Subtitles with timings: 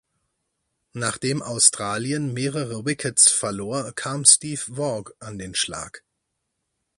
[0.93, 6.03] Nachdem Australien mehrere Wickets verlor kam Steve Waugh an den Schlag.